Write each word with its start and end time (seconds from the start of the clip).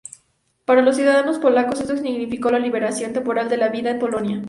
Para 0.65 0.81
los 0.81 0.95
ciudadanos 0.95 1.37
polacos, 1.37 1.79
esto 1.79 1.95
significó 1.95 2.49
la 2.49 2.57
liberalización 2.57 3.13
temporal 3.13 3.49
de 3.49 3.57
la 3.57 3.67
vida 3.69 3.91
en 3.91 3.99
Polonia. 3.99 4.39